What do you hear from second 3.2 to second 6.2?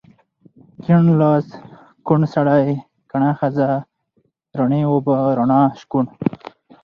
ښځه، رڼې اوبه، رڼا، شکوڼ